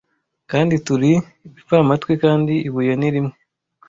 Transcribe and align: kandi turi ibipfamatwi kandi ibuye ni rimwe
kandi 0.51 0.75
turi 0.85 1.11
ibipfamatwi 1.45 2.13
kandi 2.23 2.53
ibuye 2.67 2.93
ni 2.99 3.09
rimwe 3.13 3.35